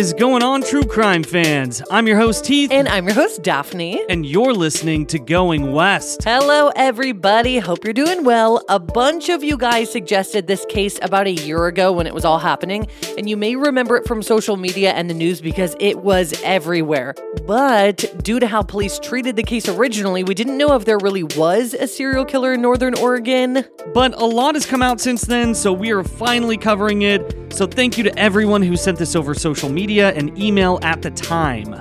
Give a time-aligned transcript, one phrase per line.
[0.00, 1.82] is going on, true crime fans?
[1.90, 2.70] I'm your host, Heath.
[2.72, 4.02] And I'm your host, Daphne.
[4.08, 6.24] And you're listening to Going West.
[6.24, 7.58] Hello, everybody.
[7.58, 8.64] Hope you're doing well.
[8.70, 12.24] A bunch of you guys suggested this case about a year ago when it was
[12.24, 12.86] all happening.
[13.18, 17.14] And you may remember it from social media and the news because it was everywhere.
[17.46, 21.24] But due to how police treated the case originally, we didn't know if there really
[21.24, 23.66] was a serial killer in Northern Oregon.
[23.92, 27.36] But a lot has come out since then, so we are finally covering it.
[27.52, 31.10] So thank you to everyone who sent this over social media and email at the
[31.10, 31.74] time.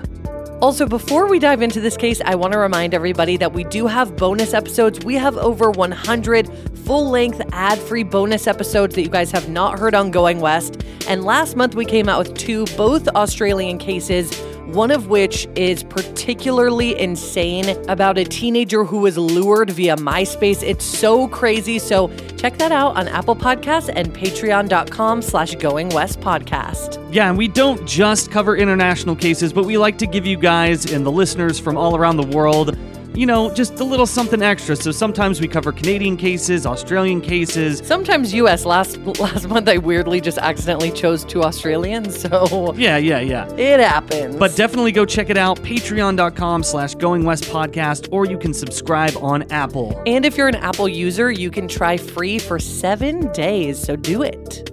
[0.62, 3.88] Also, before we dive into this case, I want to remind everybody that we do
[3.88, 5.06] have bonus episodes.
[5.06, 9.80] We have over 100 full length, ad free bonus episodes that you guys have not
[9.80, 10.84] heard on Going West.
[11.08, 14.32] And last month, we came out with two, both Australian cases
[14.74, 20.64] one of which is particularly insane about a teenager who was lured via MySpace.
[20.64, 21.80] It's so crazy.
[21.80, 26.98] So check that out on Apple Podcasts and patreon.com slash going west podcast.
[27.14, 30.92] Yeah, and we don't just cover international cases, but we like to give you guys
[30.92, 32.78] and the listeners from all around the world
[33.20, 34.78] you know, just a little something extra.
[34.78, 37.82] So sometimes we cover Canadian cases, Australian cases.
[37.86, 38.64] Sometimes US.
[38.64, 42.18] Last last month I weirdly just accidentally chose two Australians.
[42.30, 43.52] So Yeah, yeah, yeah.
[43.56, 44.36] It happens.
[44.36, 45.58] But definitely go check it out.
[45.62, 50.02] Patreon.com slash Going West Podcast, or you can subscribe on Apple.
[50.06, 53.80] And if you're an Apple user, you can try free for seven days.
[53.80, 54.72] So do it.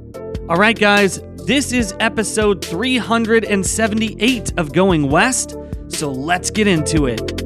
[0.49, 1.21] All right, guys.
[1.47, 5.57] This is episode 378 of Going West.
[5.89, 7.46] So let's get into it.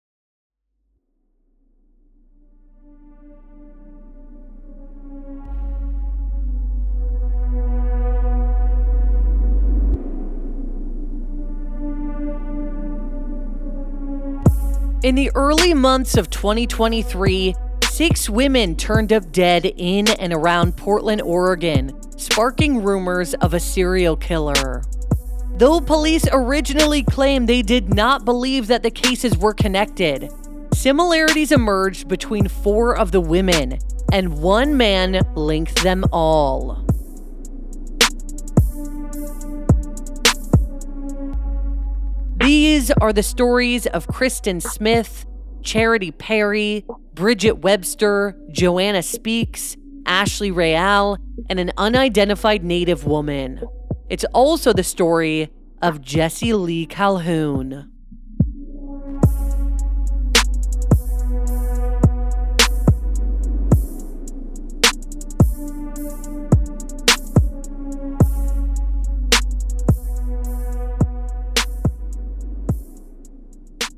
[15.03, 17.55] In the early months of 2023,
[17.89, 24.15] six women turned up dead in and around Portland, Oregon, sparking rumors of a serial
[24.15, 24.83] killer.
[25.55, 30.29] Though police originally claimed they did not believe that the cases were connected,
[30.71, 33.79] similarities emerged between four of the women,
[34.13, 36.85] and one man linked them all.
[42.63, 45.25] These are the stories of Kristin Smith,
[45.63, 49.75] Charity Perry, Bridget Webster, Joanna Speaks,
[50.05, 51.17] Ashley Real,
[51.49, 53.63] and an unidentified Native woman.
[54.11, 55.49] It's also the story
[55.81, 57.91] of Jesse Lee Calhoun.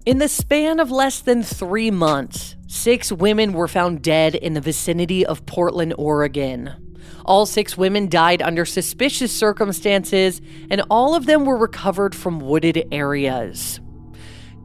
[0.05, 4.59] In the span of less than three months, six women were found dead in the
[4.59, 6.97] vicinity of Portland, Oregon.
[7.23, 12.85] All six women died under suspicious circumstances, and all of them were recovered from wooded
[12.91, 13.79] areas.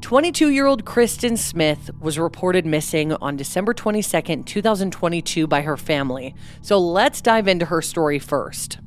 [0.00, 6.34] 22 year old Kristin Smith was reported missing on December 22, 2022, by her family.
[6.62, 8.80] So let's dive into her story first.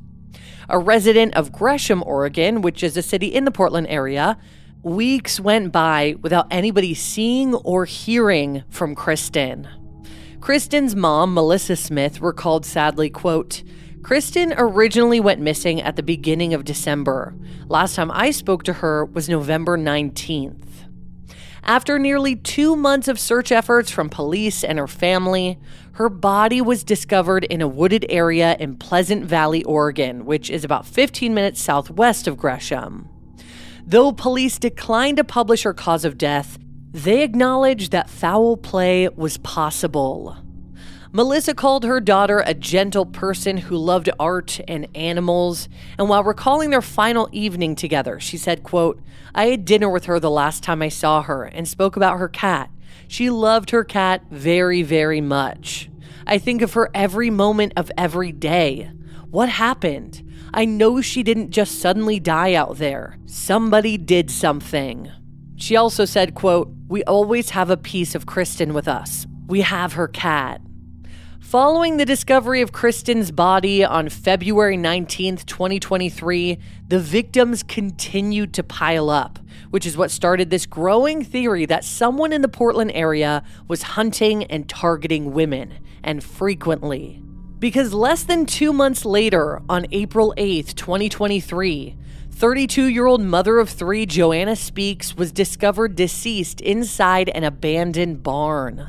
[0.68, 4.36] A resident of Gresham, Oregon, which is a city in the Portland area,
[4.84, 9.68] Weeks went by without anybody seeing or hearing from Kristin.
[10.40, 13.62] Kristin's mom, Melissa Smith, recalled sadly, quote,
[14.00, 17.32] Kristin originally went missing at the beginning of December.
[17.68, 20.66] Last time I spoke to her was November 19th.
[21.62, 25.60] After nearly two months of search efforts from police and her family,
[25.92, 30.86] her body was discovered in a wooded area in Pleasant Valley, Oregon, which is about
[30.86, 33.11] 15 minutes southwest of Gresham.
[33.86, 36.58] Though police declined to publish her cause of death,
[36.92, 40.36] they acknowledged that foul play was possible.
[41.14, 45.68] Melissa called her daughter a gentle person who loved art and animals,
[45.98, 48.98] and while recalling their final evening together, she said, quote,
[49.34, 52.28] I had dinner with her the last time I saw her and spoke about her
[52.28, 52.70] cat.
[53.08, 55.90] She loved her cat very, very much.
[56.26, 58.90] I think of her every moment of every day.
[59.30, 60.22] What happened?
[60.54, 63.16] I know she didn't just suddenly die out there.
[63.24, 65.10] Somebody did something.
[65.56, 69.26] She also said, quote, We always have a piece of Kristin with us.
[69.46, 70.60] We have her cat.
[71.40, 76.58] Following the discovery of Kristin's body on February 19th, 2023,
[76.88, 79.38] the victims continued to pile up,
[79.70, 84.44] which is what started this growing theory that someone in the Portland area was hunting
[84.44, 87.21] and targeting women, and frequently.
[87.62, 91.96] Because less than two months later, on April 8th, 2023,
[92.32, 98.88] 32 year old mother of three Joanna Speaks was discovered deceased inside an abandoned barn.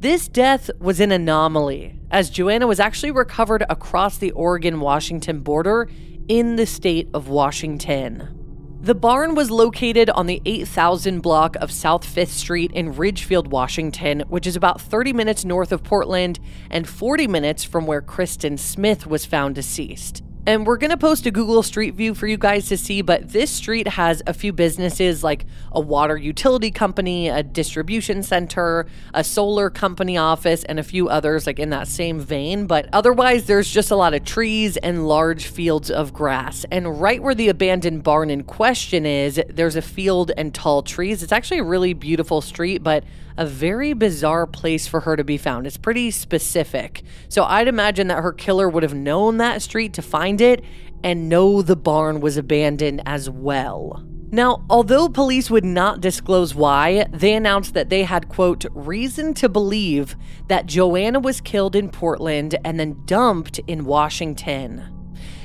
[0.00, 5.90] This death was an anomaly, as Joanna was actually recovered across the Oregon Washington border
[6.28, 8.41] in the state of Washington.
[8.82, 14.24] The barn was located on the 8000 block of South 5th Street in Ridgefield, Washington,
[14.26, 19.06] which is about 30 minutes north of Portland and 40 minutes from where Kristin Smith
[19.06, 20.24] was found deceased.
[20.44, 23.28] And we're going to post a Google Street View for you guys to see, but
[23.28, 29.22] this street has a few businesses like a water utility company, a distribution center, a
[29.22, 32.66] solar company office, and a few others like in that same vein.
[32.66, 36.66] But otherwise, there's just a lot of trees and large fields of grass.
[36.72, 41.22] And right where the abandoned barn in question is, there's a field and tall trees.
[41.22, 43.04] It's actually a really beautiful street, but
[43.36, 45.66] a very bizarre place for her to be found.
[45.66, 47.02] It's pretty specific.
[47.28, 50.64] So I'd imagine that her killer would have known that street to find it
[51.04, 54.04] and know the barn was abandoned as well.
[54.34, 59.48] Now, although police would not disclose why, they announced that they had, quote, reason to
[59.48, 60.16] believe
[60.48, 64.88] that Joanna was killed in Portland and then dumped in Washington.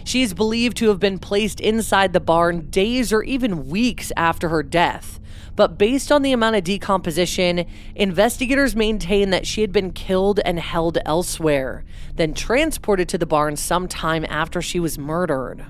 [0.05, 4.47] She is believed to have been placed inside the barn days or even weeks after
[4.47, 5.19] her death.
[5.57, 7.65] But based on the amount of decomposition,
[7.95, 11.83] investigators maintain that she had been killed and held elsewhere,
[12.13, 15.65] then transported to the barn sometime after she was murdered.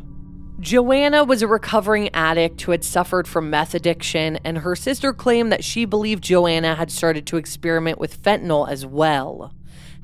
[0.59, 5.53] Joanna was a recovering addict who had suffered from meth addiction, and her sister claimed
[5.53, 9.53] that she believed Joanna had started to experiment with fentanyl as well.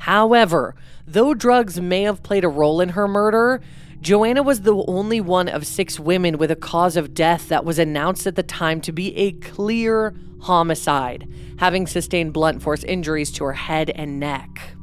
[0.03, 0.75] However,
[1.07, 3.61] though drugs may have played a role in her murder,
[4.01, 7.79] Joanna was the only one of six women with a cause of death that was
[7.79, 11.25] announced at the time to be a clear homicide,
[11.57, 14.75] having sustained blunt force injuries to her head and neck.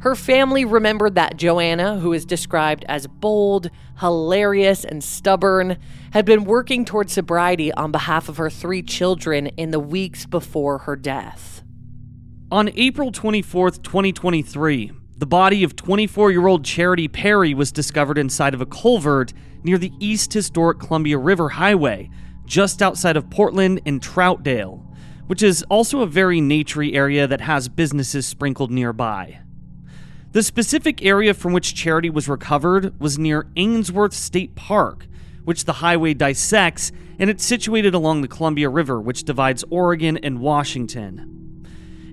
[0.00, 5.78] Her family remembered that Joanna, who is described as bold, hilarious, and stubborn,
[6.10, 10.76] had been working toward sobriety on behalf of her three children in the weeks before
[10.80, 11.55] her death.
[12.52, 18.54] On April 24th, 2023, the body of 24 year old Charity Perry was discovered inside
[18.54, 19.32] of a culvert
[19.64, 22.08] near the East Historic Columbia River Highway,
[22.44, 24.80] just outside of Portland and Troutdale,
[25.26, 29.40] which is also a very naturey area that has businesses sprinkled nearby.
[30.30, 35.08] The specific area from which Charity was recovered was near Ainsworth State Park,
[35.42, 40.38] which the highway dissects, and it's situated along the Columbia River, which divides Oregon and
[40.38, 41.45] Washington.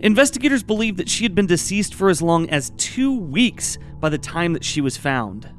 [0.04, 4.18] Investigators believe that she had been deceased for as long as two weeks by the
[4.18, 5.50] time that she was found.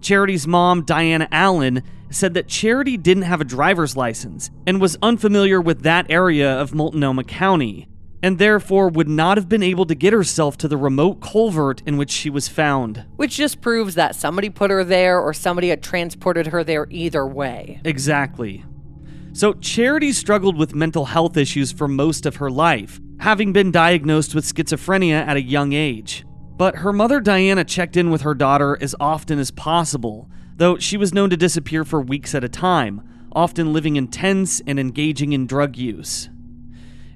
[0.00, 5.60] Charity's mom, Diana Allen, said that Charity didn't have a driver's license and was unfamiliar
[5.60, 7.86] with that area of Multnomah County,
[8.20, 11.96] and therefore would not have been able to get herself to the remote culvert in
[11.96, 13.04] which she was found.
[13.14, 17.24] Which just proves that somebody put her there or somebody had transported her there either
[17.24, 17.80] way.
[17.84, 18.64] Exactly.
[19.32, 24.34] So, Charity struggled with mental health issues for most of her life, having been diagnosed
[24.34, 26.24] with schizophrenia at a young age.
[26.56, 30.96] But her mother Diana checked in with her daughter as often as possible, though she
[30.96, 35.32] was known to disappear for weeks at a time, often living in tents and engaging
[35.32, 36.30] in drug use.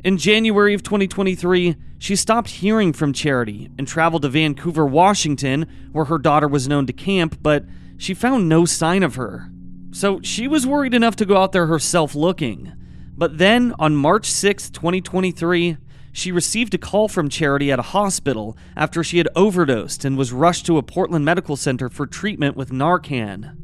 [0.04, 6.06] In January of 2023, she stopped hearing from Charity and traveled to Vancouver, Washington, where
[6.06, 7.64] her daughter was known to camp, but
[7.98, 9.50] she found no sign of her.
[9.90, 12.72] So she was worried enough to go out there herself looking.
[13.14, 15.76] But then on March 6, 2023,
[16.12, 20.32] she received a call from Charity at a hospital after she had overdosed and was
[20.32, 23.56] rushed to a Portland medical center for treatment with Narcan.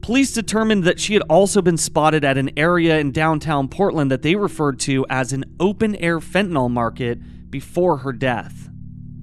[0.00, 4.22] Police determined that she had also been spotted at an area in downtown Portland that
[4.22, 8.68] they referred to as an open air fentanyl market before her death.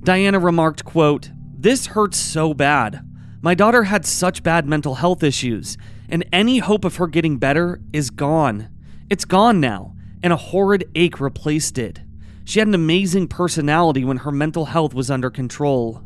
[0.03, 3.01] Diana remarked, quote, "This hurts so bad.
[3.41, 5.77] My daughter had such bad mental health issues,
[6.09, 8.67] and any hope of her getting better is gone.
[9.09, 12.01] It's gone now, and a horrid ache replaced it.
[12.45, 16.01] She had an amazing personality when her mental health was under control."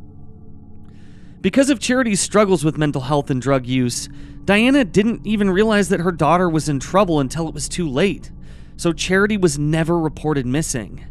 [1.42, 4.10] Because of Charity's struggles with mental health and drug use,
[4.46, 8.32] Diana didn't even realize that her daughter was in trouble until it was too late.
[8.78, 11.06] So Charity was never reported missing.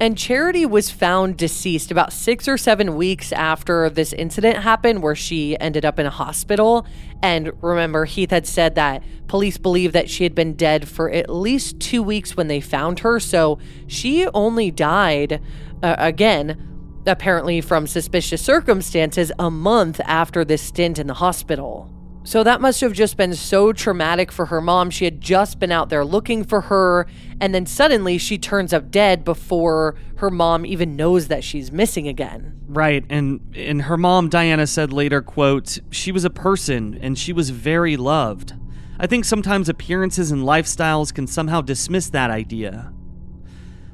[0.00, 5.16] And Charity was found deceased about six or seven weeks after this incident happened, where
[5.16, 6.86] she ended up in a hospital.
[7.20, 11.28] And remember, Heath had said that police believe that she had been dead for at
[11.28, 13.18] least two weeks when they found her.
[13.18, 15.42] So she only died,
[15.82, 21.90] uh, again, apparently from suspicious circumstances, a month after this stint in the hospital.
[22.28, 24.90] So that must have just been so traumatic for her mom.
[24.90, 27.06] She had just been out there looking for her,
[27.40, 32.06] and then suddenly she turns up dead before her mom even knows that she's missing
[32.06, 32.60] again.
[32.68, 37.32] Right, and and her mom Diana said later, quote, "She was a person and she
[37.32, 38.52] was very loved.
[39.00, 42.92] I think sometimes appearances and lifestyles can somehow dismiss that idea."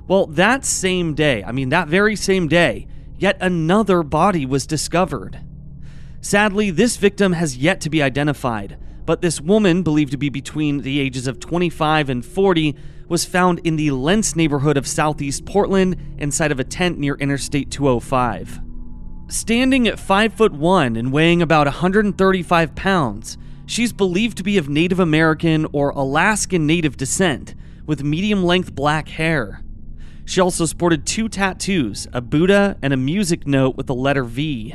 [0.08, 5.38] Well, that same day, I mean that very same day, yet another body was discovered.
[6.24, 10.80] Sadly, this victim has yet to be identified, but this woman, believed to be between
[10.80, 12.74] the ages of 25 and 40,
[13.08, 17.70] was found in the Lents neighborhood of southeast Portland inside of a tent near Interstate
[17.70, 18.58] 205.
[19.28, 24.66] Standing at 5 foot 1 and weighing about 135 pounds, she's believed to be of
[24.66, 27.54] Native American or Alaskan Native descent,
[27.84, 29.62] with medium length black hair.
[30.24, 34.74] She also sported two tattoos a Buddha and a music note with the letter V.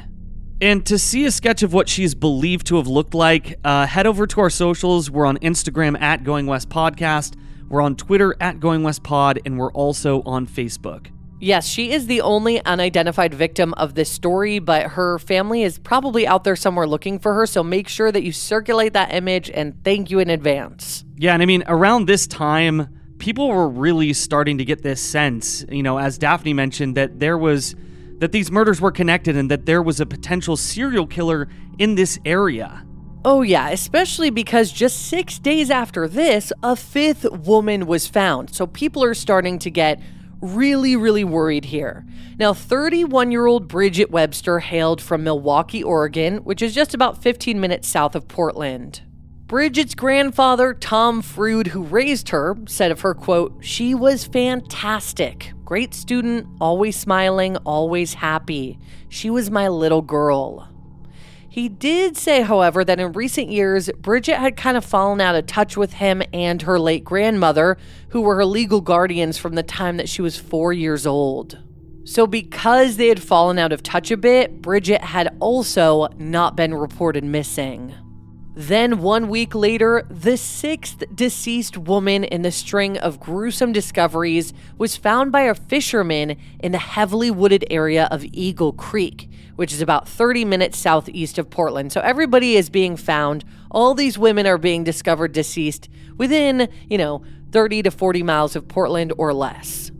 [0.61, 4.05] And to see a sketch of what she's believed to have looked like, uh, head
[4.05, 5.09] over to our socials.
[5.09, 7.35] We're on Instagram at Going West Podcast.
[7.69, 11.07] We're on Twitter at Going West Pod, and we're also on Facebook.
[11.39, 16.27] Yes, she is the only unidentified victim of this story, but her family is probably
[16.27, 17.45] out there somewhere looking for her.
[17.45, 21.05] So make sure that you circulate that image and thank you in advance.
[21.15, 22.89] Yeah, and I mean, around this time,
[23.19, 27.37] people were really starting to get this sense, you know, as Daphne mentioned, that there
[27.37, 27.75] was
[28.19, 31.47] that these murders were connected and that there was a potential serial killer
[31.77, 32.85] in this area.
[33.25, 38.55] Oh, yeah, especially because just six days after this, a fifth woman was found.
[38.55, 40.01] So people are starting to get
[40.41, 42.05] really, really worried here.
[42.37, 47.59] Now, 31 year old Bridget Webster hailed from Milwaukie, Oregon, which is just about 15
[47.59, 49.01] minutes south of Portland.
[49.49, 55.53] Bridget's grandfather, Tom Frood, who raised her, said of her, quote, she was fantastic.
[55.65, 58.77] Great student, always smiling, always happy.
[59.09, 60.69] She was my little girl.
[61.49, 65.47] He did say, however, that in recent years, Bridget had kind of fallen out of
[65.47, 67.79] touch with him and her late grandmother,
[68.09, 71.57] who were her legal guardians from the time that she was four years old.
[72.03, 76.75] So, because they had fallen out of touch a bit, Bridget had also not been
[76.75, 77.95] reported missing.
[78.55, 84.95] Then, one week later, the sixth deceased woman in the string of gruesome discoveries was
[84.95, 90.09] found by a fisherman in the heavily wooded area of Eagle Creek, which is about
[90.09, 91.91] 30 minutes southeast of Portland.
[91.91, 93.45] So, everybody is being found.
[93.69, 95.87] All these women are being discovered deceased
[96.17, 99.91] within, you know, 30 to 40 miles of Portland or less.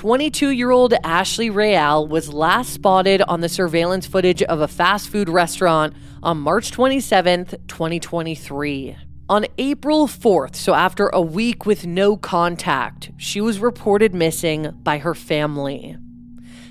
[0.00, 5.10] 22 year old Ashley Real was last spotted on the surveillance footage of a fast
[5.10, 5.92] food restaurant
[6.22, 8.96] on March 27th, 2023.
[9.28, 14.96] On April 4th, so after a week with no contact, she was reported missing by
[14.96, 15.98] her family.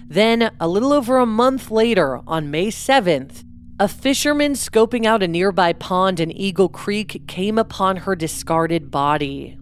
[0.08, 3.44] Then, a little over a month later, on May 7th,
[3.80, 9.56] a fisherman scoping out a nearby pond in Eagle Creek came upon her discarded body.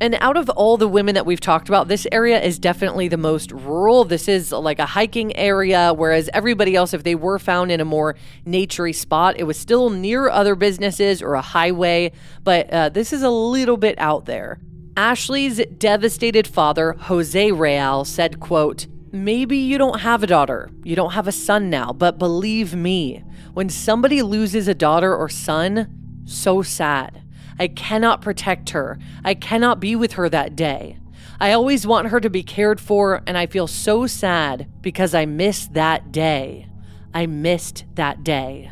[0.00, 3.16] And out of all the women that we've talked about, this area is definitely the
[3.16, 4.04] most rural.
[4.04, 7.84] This is like a hiking area, whereas everybody else, if they were found in a
[7.84, 12.12] more naturey spot, it was still near other businesses or a highway.
[12.42, 14.58] But uh, this is a little bit out there.
[14.96, 21.12] Ashley's devastated father, Jose Real, said, quote, Maybe you don't have a daughter, you don't
[21.12, 23.22] have a son now, but believe me,
[23.52, 27.23] when somebody loses a daughter or son, so sad.
[27.58, 28.98] I cannot protect her.
[29.24, 30.98] I cannot be with her that day.
[31.40, 35.26] I always want her to be cared for, and I feel so sad because I
[35.26, 36.68] missed that day.
[37.12, 38.70] I missed that day.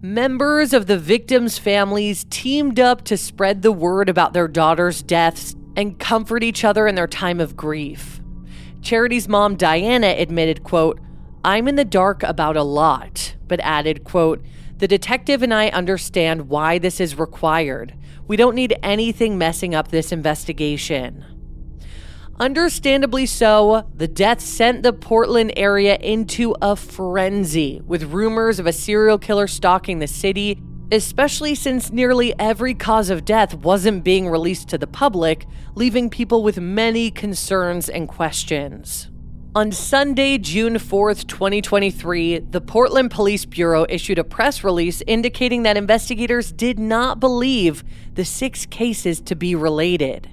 [0.00, 5.54] Members of the victims' families teamed up to spread the word about their daughters' deaths
[5.76, 8.20] and comfort each other in their time of grief.
[8.80, 11.00] Charity's mom Diana admitted, quote,
[11.44, 14.44] I'm in the dark about a lot, but added, quote,
[14.82, 17.94] the detective and I understand why this is required.
[18.26, 21.24] We don't need anything messing up this investigation.
[22.40, 28.72] Understandably so, the death sent the Portland area into a frenzy, with rumors of a
[28.72, 30.60] serial killer stalking the city,
[30.90, 35.46] especially since nearly every cause of death wasn't being released to the public,
[35.76, 39.11] leaving people with many concerns and questions.
[39.54, 45.76] On Sunday, June 4th, 2023, the Portland Police Bureau issued a press release indicating that
[45.76, 50.30] investigators did not believe the six cases to be related.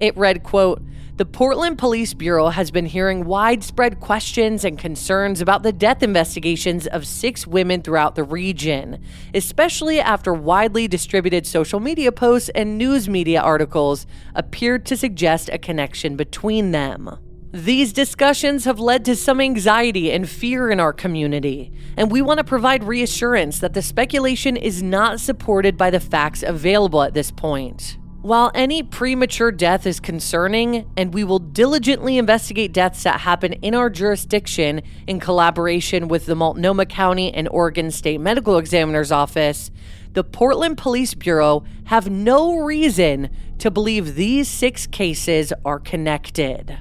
[0.00, 0.80] It read, quote,
[1.16, 6.86] the Portland Police Bureau has been hearing widespread questions and concerns about the death investigations
[6.86, 13.06] of six women throughout the region, especially after widely distributed social media posts and news
[13.06, 17.18] media articles appeared to suggest a connection between them.
[17.52, 22.38] These discussions have led to some anxiety and fear in our community, and we want
[22.38, 27.30] to provide reassurance that the speculation is not supported by the facts available at this
[27.30, 27.98] point.
[28.22, 33.74] While any premature death is concerning, and we will diligently investigate deaths that happen in
[33.74, 39.70] our jurisdiction in collaboration with the Multnomah County and Oregon State Medical Examiner's Office,
[40.14, 43.28] the Portland Police Bureau have no reason
[43.58, 46.78] to believe these six cases are connected.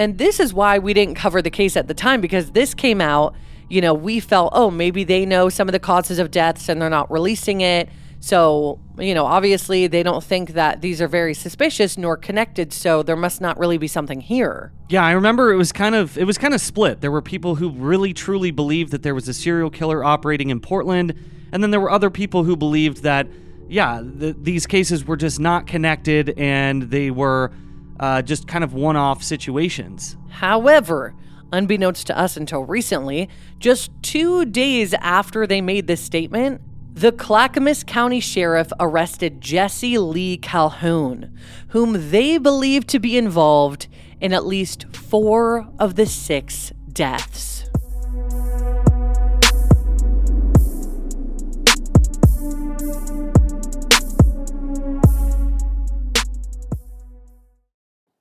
[0.00, 3.02] And this is why we didn't cover the case at the time because this came
[3.02, 3.34] out,
[3.68, 6.80] you know, we felt, oh, maybe they know some of the causes of deaths and
[6.80, 7.90] they're not releasing it.
[8.18, 13.02] So, you know, obviously they don't think that these are very suspicious nor connected, so
[13.02, 14.72] there must not really be something here.
[14.88, 17.02] Yeah, I remember it was kind of it was kind of split.
[17.02, 20.60] There were people who really truly believed that there was a serial killer operating in
[20.60, 21.14] Portland,
[21.52, 23.26] and then there were other people who believed that
[23.68, 27.52] yeah, the, these cases were just not connected and they were
[28.00, 30.16] uh, just kind of one-off situations.
[30.30, 31.14] However,
[31.52, 37.84] unbeknownst to us until recently, just two days after they made this statement, the Clackamas
[37.84, 41.36] County Sheriff arrested Jesse Lee Calhoun,
[41.68, 43.86] whom they believe to be involved
[44.20, 47.59] in at least four of the six deaths.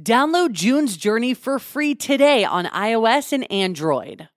[0.00, 4.28] Download June's Journey for free today on iOS and Android.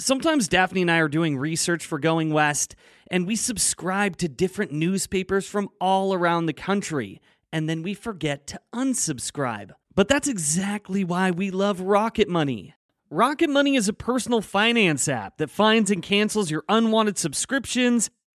[0.00, 2.74] Sometimes Daphne and I are doing research for Going West,
[3.08, 7.20] and we subscribe to different newspapers from all around the country,
[7.52, 9.70] and then we forget to unsubscribe.
[9.94, 12.74] But that's exactly why we love Rocket Money.
[13.10, 18.10] Rocket Money is a personal finance app that finds and cancels your unwanted subscriptions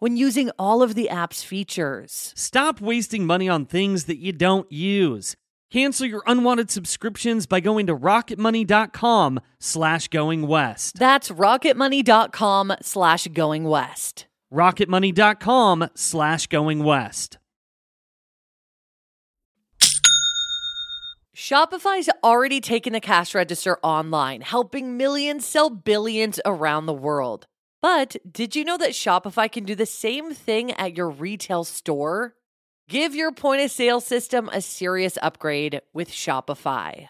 [0.00, 2.32] when using all of the app's features.
[2.36, 5.36] Stop wasting money on things that you don't use.
[5.70, 10.98] Cancel your unwanted subscriptions by going to rocketmoney.com slash going west.
[10.98, 14.26] That's rocketmoney.com slash going west.
[14.52, 17.38] rocketmoney.com slash going west.
[21.36, 27.46] Shopify's already taken the cash register online, helping millions sell billions around the world.
[27.82, 32.34] But did you know that Shopify can do the same thing at your retail store?
[32.88, 37.08] Give your point of sale system a serious upgrade with Shopify.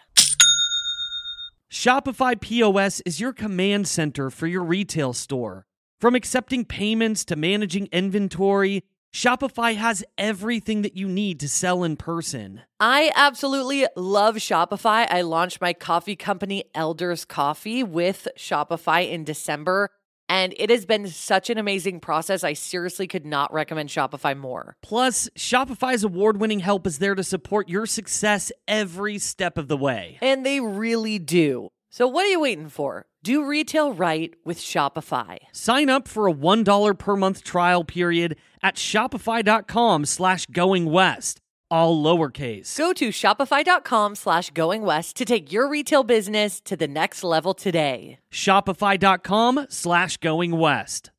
[1.69, 5.65] Shopify POS is your command center for your retail store.
[5.99, 11.97] From accepting payments to managing inventory, Shopify has everything that you need to sell in
[11.97, 12.61] person.
[12.79, 15.05] I absolutely love Shopify.
[15.09, 19.89] I launched my coffee company, Elders Coffee, with Shopify in December.
[20.31, 22.45] And it has been such an amazing process.
[22.45, 24.77] I seriously could not recommend Shopify more.
[24.81, 29.75] Plus, Shopify's award winning help is there to support your success every step of the
[29.75, 30.17] way.
[30.21, 31.67] And they really do.
[31.89, 33.07] So, what are you waiting for?
[33.21, 35.39] Do retail right with Shopify.
[35.51, 41.40] Sign up for a $1 per month trial period at shopify.com slash going west,
[41.71, 42.77] all lowercase.
[42.77, 47.53] Go to shopify.com slash going west to take your retail business to the next level
[47.53, 48.19] today.
[48.31, 51.09] Shopify.com slash going west.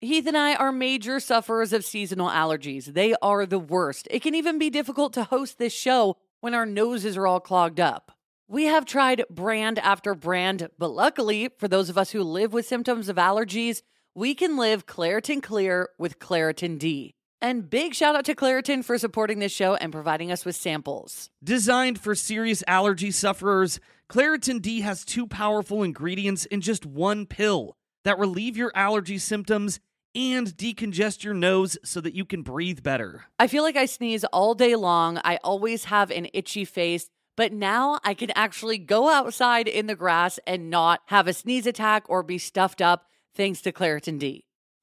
[0.00, 2.86] Heath and I are major sufferers of seasonal allergies.
[2.86, 4.08] They are the worst.
[4.10, 7.78] It can even be difficult to host this show when our noses are all clogged
[7.78, 8.10] up.
[8.48, 12.66] We have tried brand after brand, but luckily, for those of us who live with
[12.66, 13.82] symptoms of allergies,
[14.14, 17.14] we can live Claritin Clear with Claritin D.
[17.42, 21.30] And big shout out to Claritin for supporting this show and providing us with samples.
[21.42, 27.76] Designed for serious allergy sufferers, Claritin D has two powerful ingredients in just one pill
[28.04, 29.80] that relieve your allergy symptoms
[30.14, 33.24] and decongest your nose so that you can breathe better.
[33.38, 35.18] I feel like I sneeze all day long.
[35.24, 37.08] I always have an itchy face.
[37.36, 41.66] But now I can actually go outside in the grass and not have a sneeze
[41.66, 44.44] attack or be stuffed up thanks to Claritin D.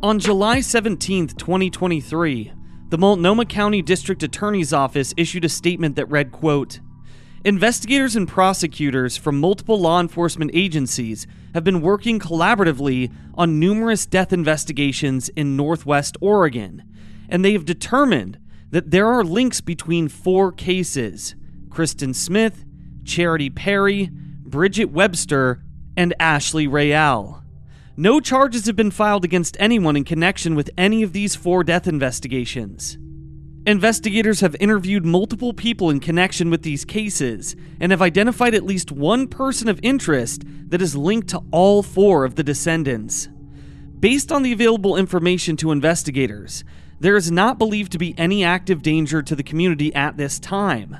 [0.00, 2.52] On July 17, 2023,
[2.88, 6.78] the Multnomah County District Attorney's Office issued a statement that read, quote,
[7.44, 14.32] Investigators and prosecutors from multiple law enforcement agencies have been working collaboratively on numerous death
[14.32, 16.84] investigations in Northwest Oregon,
[17.28, 18.38] and they have determined
[18.70, 21.34] that there are links between four cases
[21.70, 22.64] Kristin Smith,
[23.02, 25.64] Charity Perry, Bridget Webster,
[25.96, 27.42] and Ashley Real.
[28.00, 31.88] No charges have been filed against anyone in connection with any of these four death
[31.88, 32.96] investigations.
[33.66, 38.92] Investigators have interviewed multiple people in connection with these cases and have identified at least
[38.92, 43.28] one person of interest that is linked to all four of the descendants.
[43.98, 46.62] Based on the available information to investigators,
[47.00, 50.96] there is not believed to be any active danger to the community at this time.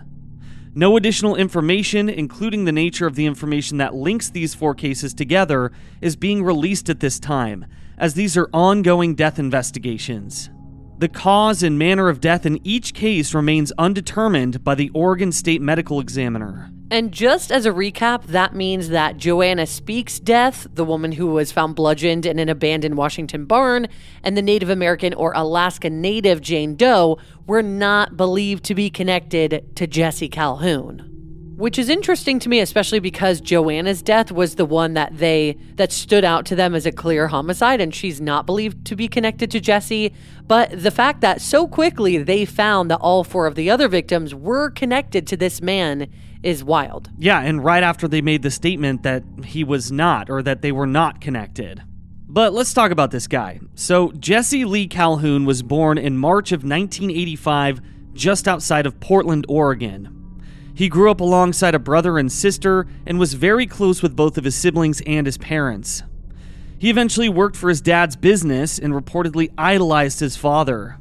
[0.74, 5.72] No additional information, including the nature of the information that links these four cases together,
[6.00, 10.50] is being released at this time, as these are ongoing death investigations.
[10.98, 15.62] The cause and manner of death in each case remains undetermined by the Oregon State
[15.62, 16.70] Medical Examiner.
[16.90, 21.52] And just as a recap, that means that Joanna Speaks' death, the woman who was
[21.52, 23.88] found bludgeoned in an abandoned Washington barn,
[24.22, 29.66] and the Native American or Alaska Native Jane Doe were not believed to be connected
[29.76, 31.04] to Jesse Calhoun.
[31.58, 35.92] Which is interesting to me, especially because Joanna's death was the one that they that
[35.92, 39.50] stood out to them as a clear homicide, and she's not believed to be connected
[39.50, 40.14] to Jesse.
[40.46, 44.34] But the fact that so quickly they found that all four of the other victims
[44.34, 46.08] were connected to this man
[46.42, 47.10] is wild.
[47.18, 50.72] Yeah, and right after they made the statement that he was not, or that they
[50.72, 51.82] were not connected.
[52.30, 53.60] But let's talk about this guy.
[53.74, 57.80] So, Jesse Lee Calhoun was born in March of 1985
[58.12, 60.14] just outside of Portland, Oregon.
[60.74, 64.44] He grew up alongside a brother and sister and was very close with both of
[64.44, 66.02] his siblings and his parents.
[66.78, 70.98] He eventually worked for his dad's business and reportedly idolized his father.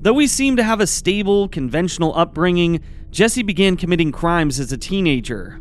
[0.00, 4.76] Though he seemed to have a stable, conventional upbringing, Jesse began committing crimes as a
[4.76, 5.60] teenager.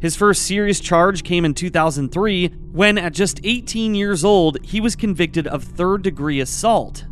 [0.00, 4.94] His first serious charge came in 2003 when, at just 18 years old, he was
[4.94, 7.04] convicted of third degree assault.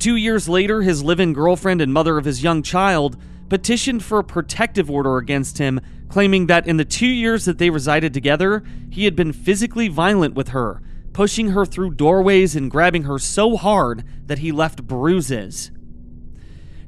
[0.00, 3.16] Two years later, his live in girlfriend and mother of his young child
[3.48, 7.70] petitioned for a protective order against him, claiming that in the two years that they
[7.70, 13.04] resided together, he had been physically violent with her, pushing her through doorways and grabbing
[13.04, 15.70] her so hard that he left bruises.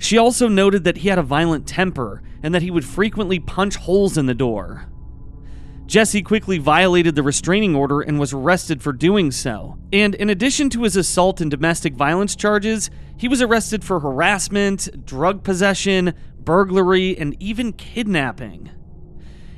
[0.04, 3.76] She also noted that he had a violent temper and that he would frequently punch
[3.76, 4.84] holes in the door.
[5.86, 9.78] Jesse quickly violated the restraining order and was arrested for doing so.
[9.94, 15.06] And in addition to his assault and domestic violence charges, he was arrested for harassment,
[15.06, 18.68] drug possession, burglary, and even kidnapping.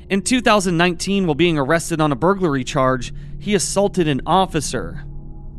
[0.09, 5.03] In 2019, while being arrested on a burglary charge, he assaulted an officer.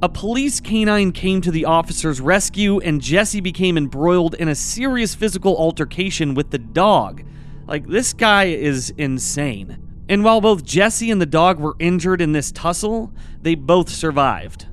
[0.00, 5.16] A police canine came to the officer's rescue, and Jesse became embroiled in a serious
[5.16, 7.24] physical altercation with the dog.
[7.66, 10.04] Like, this guy is insane.
[10.08, 14.68] And while both Jesse and the dog were injured in this tussle, they both survived.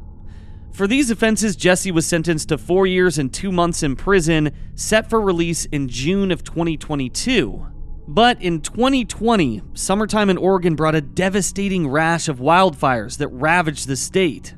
[0.72, 5.10] For these offenses, Jesse was sentenced to four years and two months in prison, set
[5.10, 7.66] for release in June of 2022.
[8.08, 13.96] But in 2020, summertime in Oregon brought a devastating rash of wildfires that ravaged the
[13.96, 14.54] state.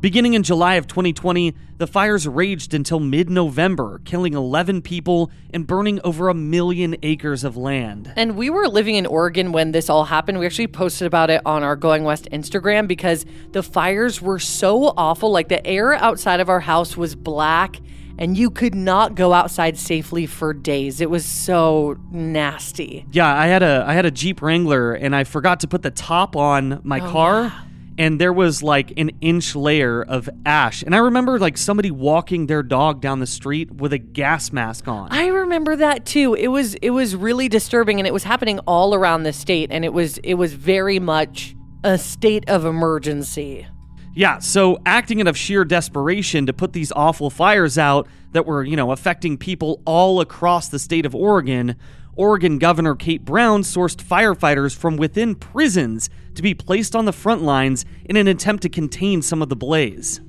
[0.00, 5.66] Beginning in July of 2020, the fires raged until mid November, killing 11 people and
[5.66, 8.12] burning over a million acres of land.
[8.14, 10.38] And we were living in Oregon when this all happened.
[10.38, 14.94] We actually posted about it on our Going West Instagram because the fires were so
[14.96, 15.32] awful.
[15.32, 17.80] Like the air outside of our house was black
[18.20, 21.00] and you could not go outside safely for days.
[21.00, 23.04] It was so nasty.
[23.10, 25.90] Yeah, I had a I had a Jeep Wrangler and I forgot to put the
[25.90, 27.42] top on my Oh, car.
[27.42, 27.60] yeah.
[27.98, 30.82] And there was like an inch layer of ash.
[30.82, 34.88] And I remember like somebody walking their dog down the street with a gas mask
[34.88, 35.10] on.
[35.10, 36.34] I remember that too.
[36.34, 39.84] It was it was really disturbing and it was happening all around the state and
[39.84, 43.66] it was it was very much a state of emergency.
[44.14, 48.64] Yeah, so acting out of sheer desperation to put these awful fires out that were,
[48.64, 51.76] you know, affecting people all across the state of Oregon,
[52.18, 57.42] Oregon Governor Kate Brown sourced firefighters from within prisons to be placed on the front
[57.42, 60.20] lines in an attempt to contain some of the blaze.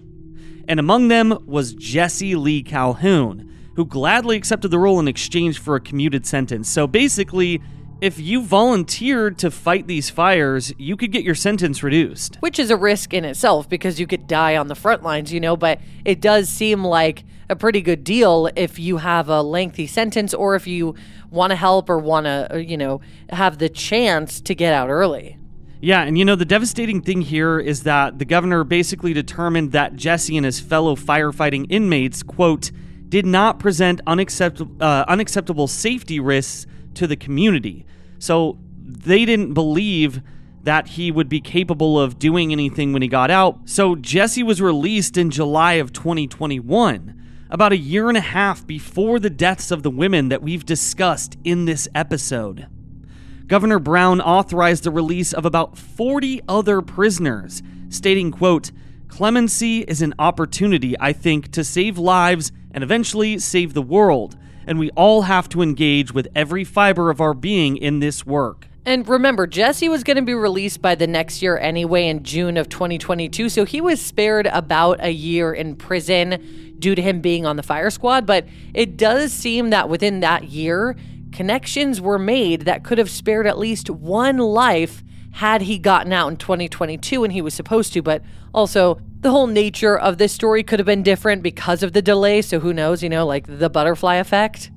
[0.68, 5.76] And among them was Jesse Lee Calhoun, who gladly accepted the role in exchange for
[5.76, 6.70] a commuted sentence.
[6.70, 7.60] So basically,
[8.02, 12.38] if you volunteered to fight these fires, you could get your sentence reduced.
[12.40, 15.40] which is a risk in itself because you could die on the front lines, you
[15.40, 19.88] know, but it does seem like a pretty good deal if you have a lengthy
[19.88, 20.96] sentence or if you
[21.30, 25.38] want to help or want to, you know, have the chance to get out early.
[25.82, 29.96] Yeah, and you know, the devastating thing here is that the governor basically determined that
[29.96, 32.72] Jesse and his fellow firefighting inmates, quote,
[33.08, 37.86] did not present unacceptable, uh, unacceptable safety risks to the community.
[38.20, 40.22] So they didn't believe
[40.64, 43.58] that he would be capable of doing anything when he got out.
[43.66, 47.19] So Jesse was released in July of 2021,
[47.50, 51.38] about a year and a half before the deaths of the women that we've discussed
[51.44, 52.68] in this episode.
[53.48, 58.72] Governor Brown authorized the release of about 40 other prisoners, stating, quote,
[59.08, 64.78] Clemency is an opportunity, I think, to save lives and eventually save the world, and
[64.78, 68.69] we all have to engage with every fiber of our being in this work.
[68.86, 72.58] And remember, Jesse was going to be released by the next year anyway in June
[72.58, 73.50] of 2022.
[73.50, 77.64] So he was spared about a year in prison due to him being on the
[77.64, 78.26] fire squad.
[78.26, 80.96] But it does seem that within that year,
[81.32, 86.30] connections were made that could have spared at least one life had he gotten out
[86.30, 88.02] in 2022 and he was supposed to.
[88.02, 92.02] But also, the whole nature of this story could have been different because of the
[92.02, 92.42] delay.
[92.42, 94.72] So who knows, you know, like the butterfly effect.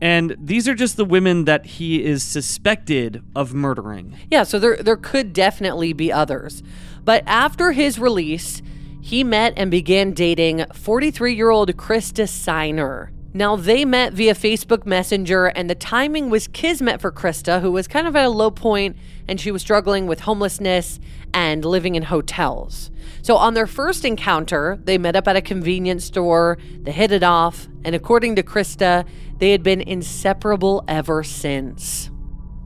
[0.00, 4.16] And these are just the women that he is suspected of murdering.
[4.30, 6.62] Yeah, so there there could definitely be others.
[7.04, 8.62] But after his release,
[9.00, 13.10] he met and began dating 43-year-old Krista Signer.
[13.34, 17.86] Now they met via Facebook Messenger and the timing was kismet for Krista, who was
[17.86, 18.96] kind of at a low point
[19.28, 20.98] and she was struggling with homelessness
[21.34, 22.90] and living in hotels.
[23.22, 27.22] So on their first encounter, they met up at a convenience store, they hit it
[27.22, 29.06] off, and according to Krista,
[29.38, 32.10] they had been inseparable ever since.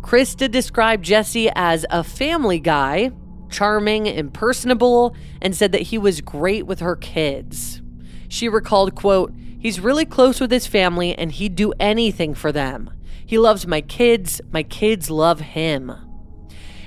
[0.00, 3.12] Krista described Jesse as a family guy,
[3.50, 7.80] charming impersonable, and said that he was great with her kids.
[8.28, 12.90] She recalled, quote, He's really close with his family and he'd do anything for them.
[13.24, 15.92] He loves my kids, my kids love him.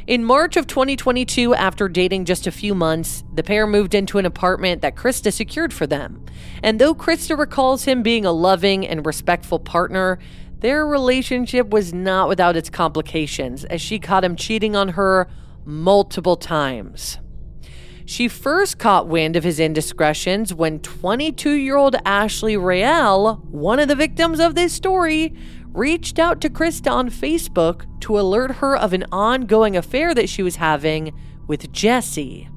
[0.08, 4.26] In March of 2022, after dating just a few months, the pair moved into an
[4.28, 6.24] apartment that Krista secured for them.
[6.62, 10.20] And though Krista recalls him being a loving and respectful partner,
[10.60, 15.28] their relationship was not without its complications, as she caught him cheating on her
[15.66, 17.18] multiple times.
[18.06, 23.88] She first caught wind of his indiscretions when 22 year old Ashley Real, one of
[23.88, 25.34] the victims of this story,
[25.76, 30.42] reached out to Krista on Facebook to alert her of an ongoing affair that she
[30.42, 31.14] was having
[31.48, 32.50] with Jesse.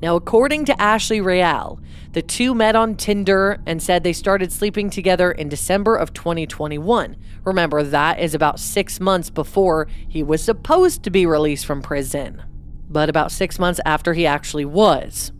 [0.00, 1.80] Now, according to Ashley Real,
[2.12, 7.16] the two met on Tinder and said they started sleeping together in December of 2021.
[7.44, 12.42] Remember, that is about six months before he was supposed to be released from prison,
[12.88, 15.32] but about six months after he actually was.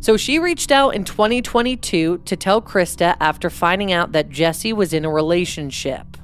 [0.00, 4.94] So she reached out in 2022 to tell Krista after finding out that Jesse was
[4.94, 6.16] in a relationship.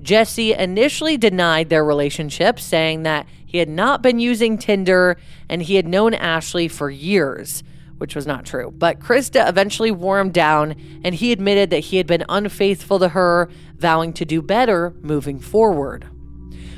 [0.00, 5.16] Jesse initially denied their relationship, saying that he had not been using Tinder
[5.48, 7.64] and he had known Ashley for years,
[7.98, 8.72] which was not true.
[8.76, 13.08] But Krista eventually wore him down and he admitted that he had been unfaithful to
[13.08, 16.08] her, vowing to do better moving forward.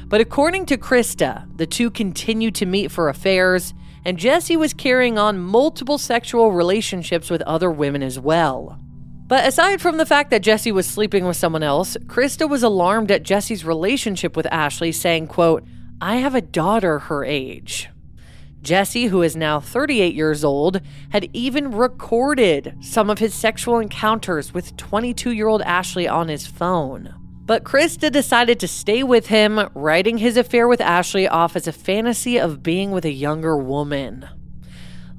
[0.07, 5.19] But according to Krista, the two continued to meet for affairs, and Jesse was carrying
[5.19, 8.79] on multiple sexual relationships with other women as well.
[9.27, 13.11] But aside from the fact that Jesse was sleeping with someone else, Krista was alarmed
[13.11, 15.65] at Jesse's relationship with Ashley, saying, quote,
[16.01, 17.89] I have a daughter her age.
[18.61, 24.53] Jesse, who is now 38 years old, had even recorded some of his sexual encounters
[24.53, 27.15] with 22 year old Ashley on his phone.
[27.47, 31.73] But Krista decided to stay with him, writing his affair with Ashley off as a
[31.73, 34.27] fantasy of being with a younger woman.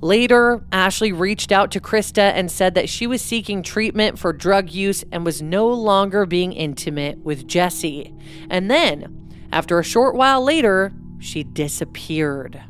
[0.02, 4.72] Later, Ashley reached out to Krista and said that she was seeking treatment for drug
[4.72, 8.14] use and was no longer being intimate with Jesse.
[8.50, 12.62] And then, after a short while later, she disappeared.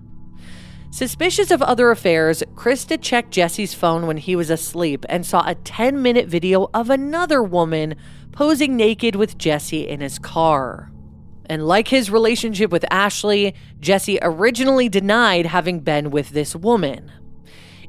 [0.95, 5.53] Suspicious of other affairs, Krista checked Jesse's phone when he was asleep and saw a
[5.53, 7.95] 10 minute video of another woman
[8.31, 10.89] posing naked with Jesse in his car.
[11.47, 17.11] And like his relationship with Ashley, Jesse originally denied having been with this woman.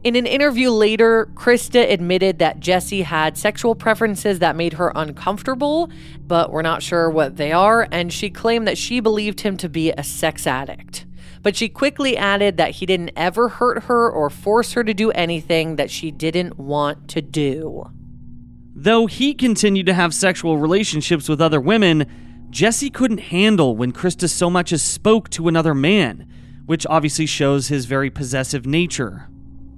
[0.03, 5.91] In an interview later, Krista admitted that Jesse had sexual preferences that made her uncomfortable,
[6.27, 9.69] but we're not sure what they are, and she claimed that she believed him to
[9.69, 11.06] be a sex addict.
[11.47, 15.13] But she quickly added that he didn't ever hurt her or force her to do
[15.13, 17.85] anything that she didn't want to do.
[18.75, 22.07] Though he continued to have sexual relationships with other women,
[22.51, 26.29] Jesse couldn't handle when Krista so much as spoke to another man,
[26.65, 29.29] which obviously shows his very possessive nature.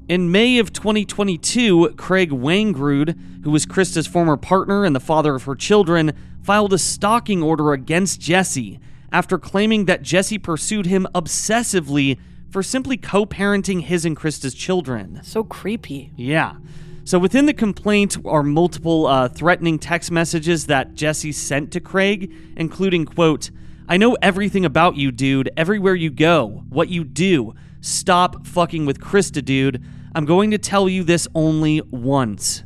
[0.08, 5.42] In May of 2022, Craig Wangrud, who was Krista's former partner and the father of
[5.42, 8.80] her children, filed a stalking order against Jesse
[9.12, 12.18] after claiming that Jesse pursued him obsessively
[12.50, 15.20] for simply co parenting his and Krista's children.
[15.22, 16.12] So creepy.
[16.16, 16.56] Yeah.
[17.04, 22.32] So within the complaint are multiple uh, threatening text messages that Jesse sent to Craig,
[22.56, 23.50] including quote,
[23.88, 25.50] "I know everything about you, dude.
[25.56, 27.54] Everywhere you go, what you do.
[27.80, 29.82] Stop fucking with Krista, dude.
[30.14, 32.64] I'm going to tell you this only once."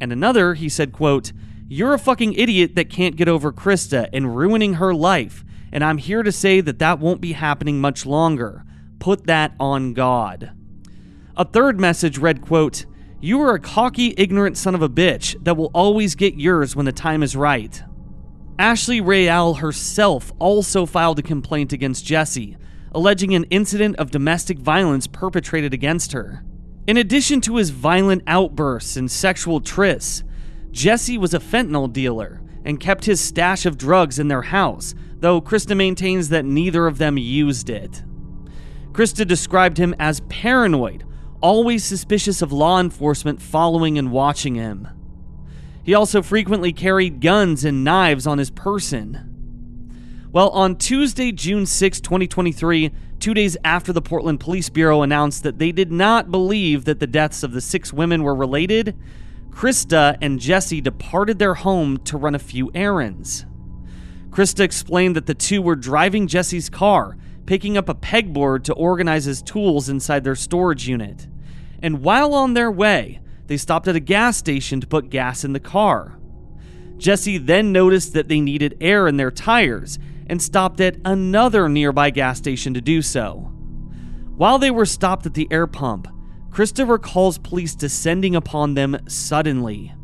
[0.00, 1.32] And another, he said, quote,
[1.68, 5.98] "You're a fucking idiot that can't get over Krista and ruining her life, and I'm
[5.98, 8.64] here to say that that won't be happening much longer.
[8.98, 10.52] Put that on God."
[11.36, 12.84] A third message read, quote,
[13.20, 16.86] you are a cocky, ignorant son of a bitch that will always get yours when
[16.86, 17.82] the time is right.
[18.60, 22.56] Ashley Real herself also filed a complaint against Jesse,
[22.92, 26.44] alleging an incident of domestic violence perpetrated against her.
[26.86, 30.22] In addition to his violent outbursts and sexual trysts,
[30.70, 35.40] Jesse was a fentanyl dealer and kept his stash of drugs in their house, though
[35.40, 38.04] Krista maintains that neither of them used it.
[38.92, 41.02] Krista described him as paranoid,
[41.40, 44.86] always suspicious of law enforcement following and watching him.
[45.82, 50.28] He also frequently carried guns and knives on his person.
[50.30, 55.58] Well, on Tuesday, June 6, 2023, two days after the Portland Police Bureau announced that
[55.58, 58.94] they did not believe that the deaths of the six women were related,
[59.50, 63.44] Krista and Jesse departed their home to run a few errands.
[64.30, 67.16] Krista explained that the two were driving Jesse's car
[67.48, 71.26] picking up a pegboard to organize his tools inside their storage unit.
[71.82, 75.54] And while on their way, they stopped at a gas station to put gas in
[75.54, 76.18] the car.
[76.98, 82.10] Jesse then noticed that they needed air in their tires and stopped at another nearby
[82.10, 83.50] gas station to do so.
[84.36, 86.06] While they were stopped at the air pump,
[86.50, 89.94] Krista recalls police descending upon them suddenly.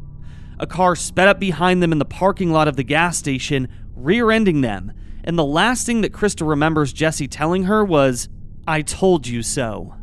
[0.59, 4.31] A car sped up behind them in the parking lot of the gas station, rear
[4.31, 4.93] ending them,
[5.25, 8.29] and the last thing that Krista remembers Jesse telling her was,
[8.67, 9.95] I told you so.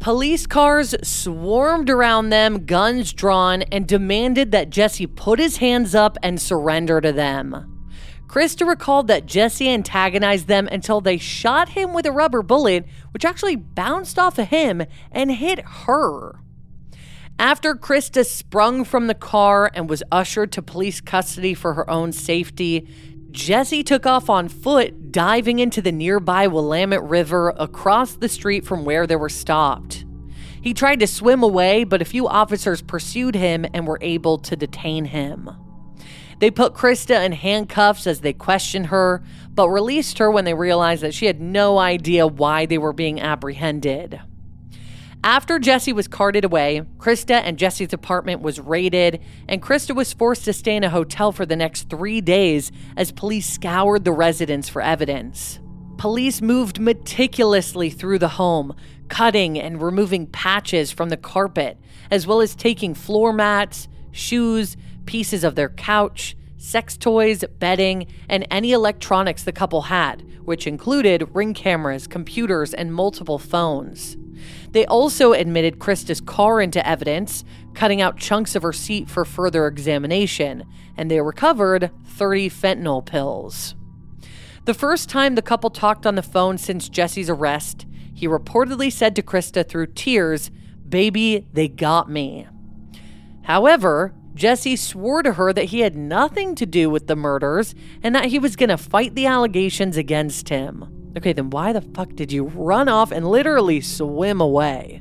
[0.00, 6.18] Police cars swarmed around them, guns drawn, and demanded that Jesse put his hands up
[6.22, 7.75] and surrender to them.
[8.26, 13.24] Krista recalled that Jesse antagonized them until they shot him with a rubber bullet, which
[13.24, 16.40] actually bounced off of him and hit her.
[17.38, 22.12] After Krista sprung from the car and was ushered to police custody for her own
[22.12, 22.88] safety,
[23.30, 28.86] Jesse took off on foot, diving into the nearby Willamette River across the street from
[28.86, 30.06] where they were stopped.
[30.62, 34.56] He tried to swim away, but a few officers pursued him and were able to
[34.56, 35.50] detain him.
[36.38, 39.22] They put Krista in handcuffs as they questioned her,
[39.54, 43.20] but released her when they realized that she had no idea why they were being
[43.20, 44.20] apprehended.
[45.24, 50.44] After Jesse was carted away, Krista and Jesse's apartment was raided, and Krista was forced
[50.44, 54.68] to stay in a hotel for the next three days as police scoured the residence
[54.68, 55.58] for evidence.
[55.96, 58.76] Police moved meticulously through the home,
[59.08, 61.78] cutting and removing patches from the carpet,
[62.10, 64.76] as well as taking floor mats, shoes,
[65.06, 71.28] pieces of their couch, sex toys, bedding, and any electronics the couple had, which included
[71.34, 74.16] ring cameras, computers, and multiple phones.
[74.70, 77.44] They also admitted Krista's car into evidence,
[77.74, 80.64] cutting out chunks of her seat for further examination,
[80.96, 83.74] and they recovered 30 fentanyl pills.
[84.64, 89.14] The first time the couple talked on the phone since Jesse's arrest, he reportedly said
[89.16, 90.50] to Krista through tears,
[90.88, 92.46] Baby, they got me.
[93.42, 98.14] However, Jesse swore to her that he had nothing to do with the murders and
[98.14, 101.12] that he was going to fight the allegations against him.
[101.16, 105.00] Okay, then why the fuck did you run off and literally swim away?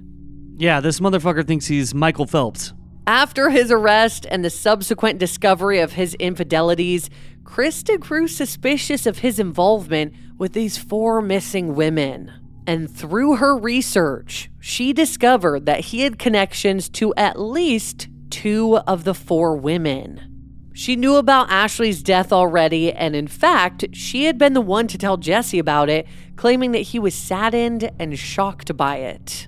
[0.55, 2.73] Yeah, this motherfucker thinks he's Michael Phelps.
[3.05, 7.09] After his arrest and the subsequent discovery of his infidelities,
[7.43, 12.31] Krista grew suspicious of his involvement with these four missing women.
[12.65, 19.05] And through her research, she discovered that he had connections to at least two of
[19.05, 20.69] the four women.
[20.73, 24.97] She knew about Ashley's death already, and in fact, she had been the one to
[24.97, 26.05] tell Jesse about it,
[26.35, 29.47] claiming that he was saddened and shocked by it.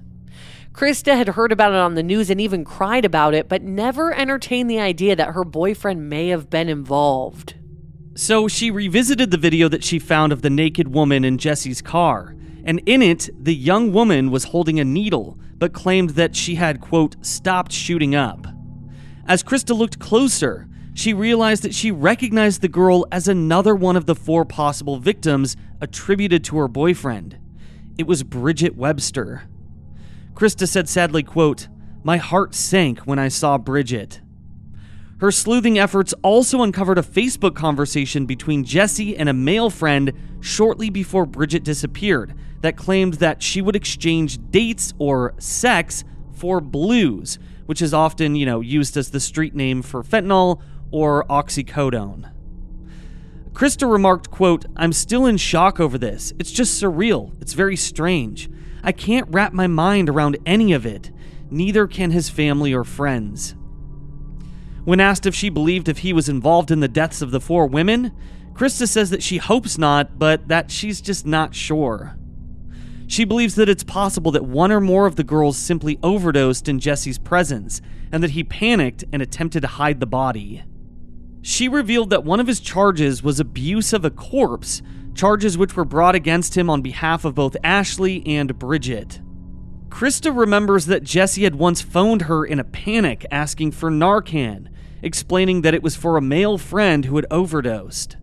[0.71, 4.13] Krista had heard about it on the news and even cried about it, but never
[4.13, 7.55] entertained the idea that her boyfriend may have been involved.
[8.15, 12.37] So she revisited the video that she found of the naked woman in Jesse's car,
[12.63, 16.79] and in it, the young woman was holding a needle, but claimed that she had,
[16.79, 18.47] quote, stopped shooting up.
[19.27, 24.05] As Krista looked closer, she realized that she recognized the girl as another one of
[24.05, 27.37] the four possible victims attributed to her boyfriend.
[27.97, 29.43] It was Bridget Webster.
[30.33, 31.67] Krista said sadly, quote,
[32.03, 34.21] My heart sank when I saw Bridget.
[35.19, 40.89] Her sleuthing efforts also uncovered a Facebook conversation between Jesse and a male friend shortly
[40.89, 47.81] before Bridget disappeared that claimed that she would exchange dates or sex for blues, which
[47.81, 50.59] is often, you know, used as the street name for fentanyl
[50.89, 52.31] or oxycodone.
[53.53, 56.33] Krista remarked, quote, I'm still in shock over this.
[56.39, 57.39] It's just surreal.
[57.41, 58.49] It's very strange.
[58.83, 61.11] I can't wrap my mind around any of it.
[61.49, 63.55] Neither can his family or friends.
[64.85, 67.67] When asked if she believed if he was involved in the deaths of the four
[67.67, 68.13] women,
[68.53, 72.17] Krista says that she hopes not, but that she's just not sure.
[73.07, 76.79] She believes that it's possible that one or more of the girls simply overdosed in
[76.79, 77.81] Jesse's presence
[78.11, 80.63] and that he panicked and attempted to hide the body.
[81.41, 84.81] She revealed that one of his charges was abuse of a corpse,
[85.15, 89.21] charges which were brought against him on behalf of both Ashley and Bridget.
[89.87, 94.67] Krista remembers that Jesse had once phoned her in a panic asking for Narcan,
[95.01, 98.17] explaining that it was for a male friend who had overdosed.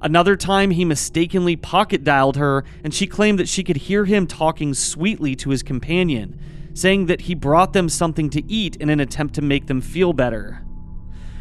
[0.00, 4.26] Another time, he mistakenly pocket dialed her, and she claimed that she could hear him
[4.26, 6.38] talking sweetly to his companion,
[6.72, 10.12] saying that he brought them something to eat in an attempt to make them feel
[10.12, 10.64] better.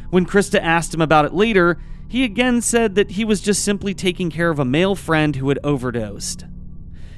[0.10, 1.78] When Krista asked him about it later,
[2.08, 5.49] he again said that he was just simply taking care of a male friend who
[5.49, 6.45] had overdosed.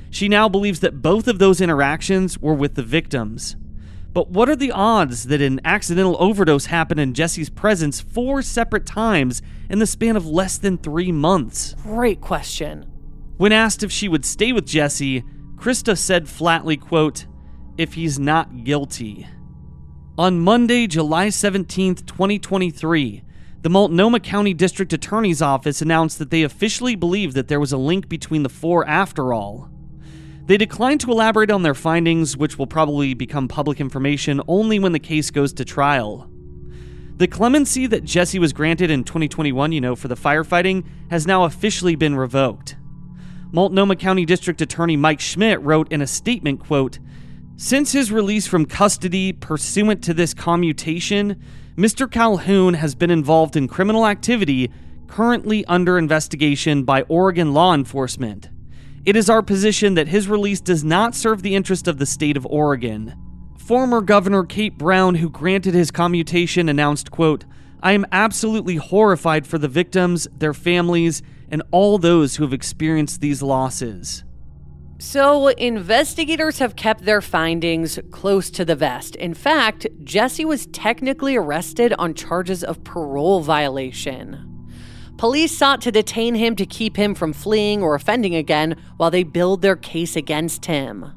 [0.09, 3.55] She now believes that both of those interactions were with the victims.
[4.13, 8.85] But what are the odds that an accidental overdose happened in Jesse's presence four separate
[8.85, 11.75] times in the span of less than three months?
[11.83, 12.83] Great question.
[13.37, 15.23] When asked if she would stay with Jesse,
[15.55, 17.25] Krista said flatly, quote,
[17.77, 19.27] if he's not guilty.
[20.17, 23.23] On Monday, July 17, 2023,
[23.61, 27.77] the Multnomah County District Attorney's Office announced that they officially believe that there was a
[27.77, 29.69] link between the four after all.
[30.49, 34.93] They declined to elaborate on their findings, which will probably become public information only when
[34.93, 36.27] the case goes to trial.
[37.17, 41.43] The clemency that Jesse was granted in 2021, you know, for the firefighting, has now
[41.43, 42.77] officially been revoked.
[43.51, 46.97] Multnomah County District Attorney Mike Schmidt wrote in a statement, quote,
[47.55, 51.39] Since his release from custody pursuant to this commutation,
[51.77, 52.11] Mr.
[52.11, 54.71] Calhoun has been involved in criminal activity
[55.05, 58.49] currently under investigation by Oregon law enforcement.
[59.09, 62.37] It is our position that his release does not serve the interest of the state
[62.37, 63.15] of Oregon.
[63.57, 67.43] Former Governor Kate Brown, who granted his commutation, announced, quote,
[67.81, 73.19] I am absolutely horrified for the victims, their families, and all those who have experienced
[73.19, 74.23] these losses.
[74.99, 79.15] So, investigators have kept their findings close to the vest.
[79.15, 84.48] In fact, Jesse was technically arrested on charges of parole violation.
[85.19, 89.23] Police sought to detain him to keep him from fleeing or offending again while they
[89.23, 91.11] build their case against him.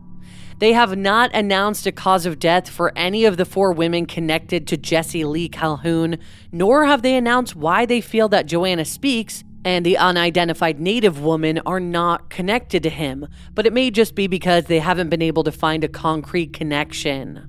[0.58, 4.66] They have not announced a cause of death for any of the four women connected
[4.66, 6.18] to Jesse Lee Calhoun,
[6.50, 11.60] nor have they announced why they feel that Joanna Speaks and the unidentified native woman
[11.64, 15.44] are not connected to him, but it may just be because they haven't been able
[15.44, 17.48] to find a concrete connection.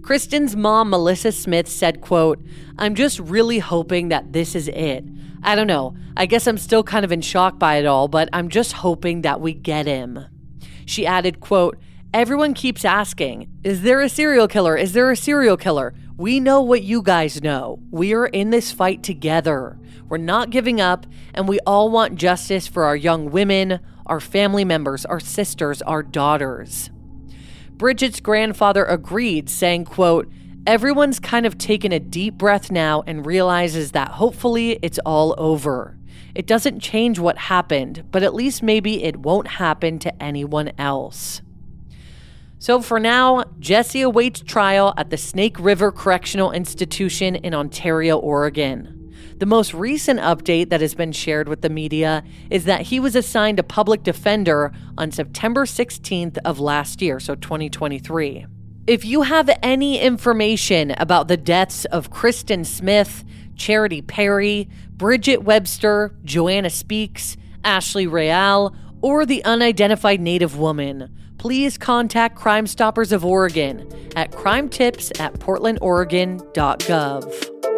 [0.00, 2.40] Kristin's mom, Melissa Smith, said, quote,
[2.78, 5.04] I'm just really hoping that this is it.
[5.42, 5.94] I don't know.
[6.16, 9.22] I guess I'm still kind of in shock by it all, but I'm just hoping
[9.22, 10.26] that we get him.
[10.86, 11.78] She added, quote,
[12.14, 14.76] Everyone keeps asking, Is there a serial killer?
[14.76, 15.94] Is there a serial killer?
[16.16, 17.80] We know what you guys know.
[17.90, 19.78] We are in this fight together.
[20.08, 24.64] We're not giving up, and we all want justice for our young women, our family
[24.64, 26.90] members, our sisters, our daughters.
[27.72, 30.30] Bridget's grandfather agreed, saying, quote,
[30.64, 35.98] Everyone's kind of taken a deep breath now and realizes that hopefully it's all over.
[36.36, 41.42] It doesn't change what happened, but at least maybe it won't happen to anyone else.
[42.60, 49.12] So for now, Jesse awaits trial at the Snake River Correctional Institution in Ontario, Oregon.
[49.38, 53.16] The most recent update that has been shared with the media is that he was
[53.16, 58.46] assigned a public defender on September 16th of last year, so 2023.
[58.84, 63.22] If you have any information about the deaths of Kristin Smith,
[63.54, 72.34] Charity Perry, Bridget Webster, Joanna Speaks, Ashley Real, or the unidentified Native woman, please contact
[72.34, 77.71] Crime Stoppers of Oregon at crimetips at portlandoregon.gov.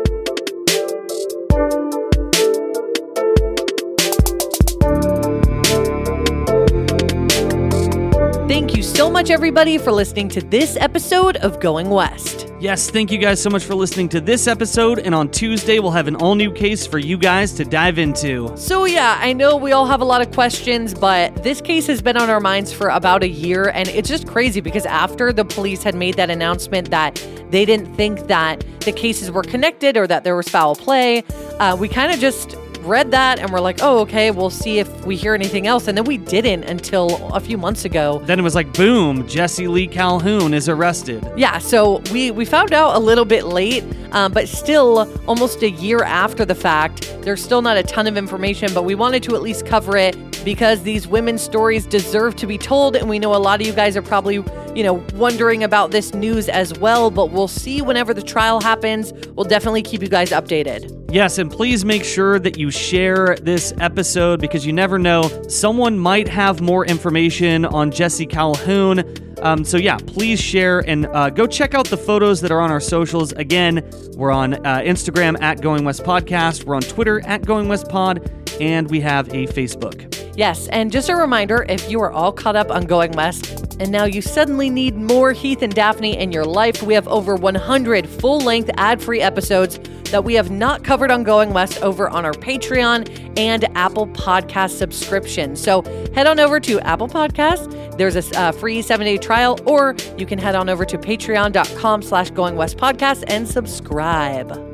[8.54, 12.46] Thank you so much, everybody, for listening to this episode of Going West.
[12.60, 15.00] Yes, thank you guys so much for listening to this episode.
[15.00, 18.56] And on Tuesday, we'll have an all new case for you guys to dive into.
[18.56, 22.00] So, yeah, I know we all have a lot of questions, but this case has
[22.00, 23.70] been on our minds for about a year.
[23.70, 27.16] And it's just crazy because after the police had made that announcement that
[27.50, 31.24] they didn't think that the cases were connected or that there was foul play,
[31.58, 35.06] uh, we kind of just read that and we're like, oh, okay, we'll see if
[35.06, 35.88] we hear anything else.
[35.88, 38.20] And then we didn't until a few months ago.
[38.24, 41.26] Then it was like, boom, Jesse Lee Calhoun is arrested.
[41.36, 45.70] Yeah, so we, we found out a little bit late, um, but still almost a
[45.70, 47.16] year after the fact.
[47.22, 50.16] There's still not a ton of information, but we wanted to at least cover it
[50.44, 52.96] because these women's stories deserve to be told.
[52.96, 54.34] And we know a lot of you guys are probably,
[54.74, 59.12] you know, wondering about this news as well, but we'll see whenever the trial happens.
[59.34, 61.03] We'll definitely keep you guys updated.
[61.14, 65.22] Yes, and please make sure that you share this episode because you never know.
[65.46, 69.04] Someone might have more information on Jesse Calhoun.
[69.40, 72.72] Um, so, yeah, please share and uh, go check out the photos that are on
[72.72, 73.30] our socials.
[73.34, 77.88] Again, we're on uh, Instagram at Going West Podcast, we're on Twitter at Going West
[77.88, 80.10] Pod, and we have a Facebook.
[80.36, 83.90] Yes, and just a reminder if you are all caught up on Going West and
[83.90, 88.08] now you suddenly need more Heath and Daphne in your life, we have over 100
[88.08, 89.78] full length ad free episodes
[90.10, 94.76] that we have not covered on Going West over on our Patreon and Apple Podcast
[94.76, 95.56] subscription.
[95.56, 95.82] So
[96.14, 97.96] head on over to Apple Podcast.
[97.98, 102.02] There's a uh, free seven day trial, or you can head on over to patreon.com
[102.02, 104.73] slash Going West Podcast and subscribe.